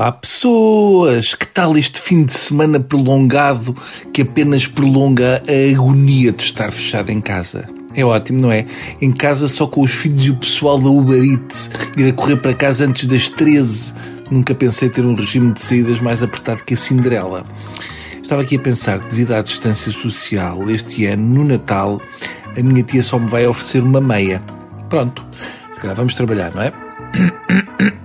[0.00, 1.34] Olá pessoas!
[1.34, 3.76] Que tal este fim de semana prolongado
[4.14, 7.68] que apenas prolonga a agonia de estar fechado em casa?
[7.94, 8.64] É ótimo, não é?
[8.98, 12.36] Em casa só com os filhos e o pessoal da Uber Eats, ir a correr
[12.36, 13.92] para casa antes das 13.
[14.30, 17.42] Nunca pensei ter um regime de saídas mais apertado que a Cinderela.
[18.22, 22.00] Estava aqui a pensar que, devido à distância social, este ano, no Natal,
[22.56, 24.42] a minha tia só me vai oferecer uma meia.
[24.88, 25.26] Pronto,
[25.74, 26.72] se calhar vamos trabalhar, não é?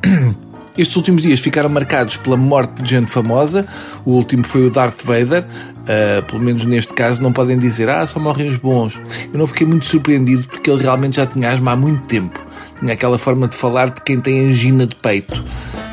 [0.78, 3.66] Estes últimos dias ficaram marcados pela morte de gente famosa.
[4.06, 5.46] O último foi o Darth Vader.
[5.46, 9.00] Uh, pelo menos neste caso, não podem dizer, ah, só morrem os bons.
[9.32, 12.44] Eu não fiquei muito surpreendido porque ele realmente já tinha asma há muito tempo.
[12.78, 15.42] Tinha aquela forma de falar de quem tem angina de peito.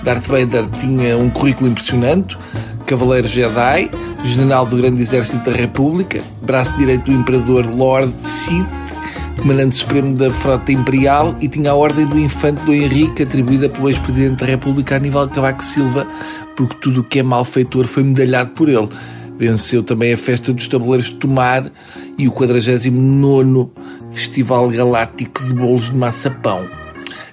[0.03, 2.37] Darth Vader tinha um currículo impressionante,
[2.87, 3.89] Cavaleiro Jedi,
[4.25, 8.67] General do Grande Exército da República, braço direito do Imperador Lord Sith,
[9.41, 13.89] comandante supremo da Frota Imperial e tinha a Ordem do Infante do Henrique, atribuída pelo
[13.89, 16.07] ex-presidente da República Aníbal Cavaco Silva,
[16.57, 18.89] porque tudo o que é malfeitor foi medalhado por ele.
[19.39, 21.71] Venceu também a Festa dos Tabuleiros de Tomar
[22.19, 23.71] e o 49
[24.13, 26.69] Festival Galáctico de Bolos de Maçapão.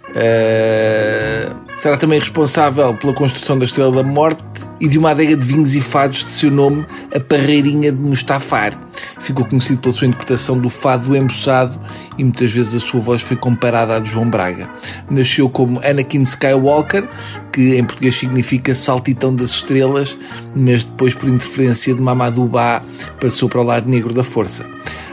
[0.10, 4.44] Uh, será também responsável pela construção da Estrela da Morte
[4.80, 8.74] e de uma adega de vinhos e fados de seu nome, a Parreirinha de Mustafar.
[9.20, 11.80] Ficou conhecido pela sua interpretação do fado embuçado
[12.18, 14.70] e muitas vezes a sua voz foi comparada à de João Braga.
[15.10, 17.08] Nasceu como Anakin Skywalker,
[17.52, 20.18] que em português significa saltitão das estrelas,
[20.56, 22.82] mas depois, por interferência de Mamadou Ba,
[23.20, 24.66] passou para o lado negro da força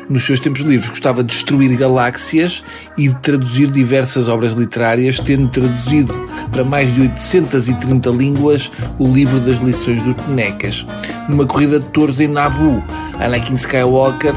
[0.08, 2.62] nos seus tempos livres gostava de destruir galáxias
[2.96, 6.14] e de traduzir diversas obras literárias, tendo traduzido
[6.52, 10.86] para mais de 830 línguas o livro das lições do Tenecas.
[11.28, 12.82] Numa corrida de touros em Nabu,
[13.18, 14.34] Anakin Skywalker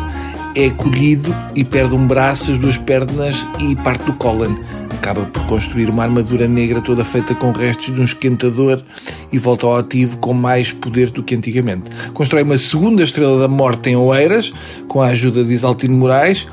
[0.56, 4.56] é colhido e perde um braço, as duas pernas e parte do cólon
[5.00, 8.84] acaba por construir uma armadura negra toda feita com restos de um esquentador
[9.32, 11.86] e volta ao ativo com mais poder do que antigamente.
[12.14, 14.52] Constrói uma segunda Estrela da Morte em Oeiras,
[14.88, 16.46] com a ajuda de Isaltino Moraes,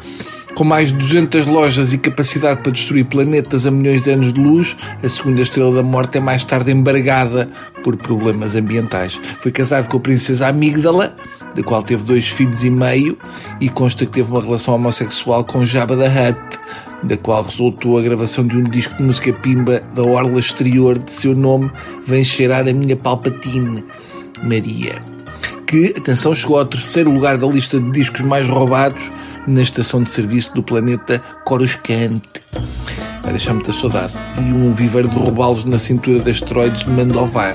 [0.54, 4.40] com mais de 200 lojas e capacidade para destruir planetas a milhões de anos de
[4.40, 7.50] luz, a segunda Estrela da Morte é mais tarde embargada
[7.82, 9.20] por problemas ambientais.
[9.40, 11.14] Foi casado com a princesa Amígdala,
[11.54, 13.18] da qual teve dois filhos e meio,
[13.60, 16.58] e consta que teve uma relação homossexual com Jabba da Hutt,
[17.02, 21.12] da qual resultou a gravação de um disco de música pimba da orla exterior de
[21.12, 21.70] seu nome
[22.06, 23.84] Vem Cheirar a Minha Palpatine,
[24.42, 25.00] Maria.
[25.66, 29.10] Que, atenção, chegou ao terceiro lugar da lista de discos mais roubados
[29.46, 32.22] na estação de serviço do planeta Coruscant.
[33.22, 34.14] Vai deixar muita saudade.
[34.38, 37.54] E um viveiro de roubá-los na cintura de asteroides de Mandovar.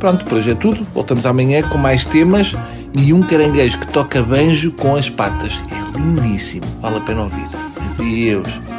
[0.00, 0.86] Pronto, por hoje é tudo.
[0.92, 2.54] Voltamos amanhã com mais temas
[2.98, 5.60] e um caranguejo que toca banjo com as patas.
[5.70, 6.66] É lindíssimo.
[6.80, 7.65] Vale a pena ouvir.
[7.98, 8.75] Deus.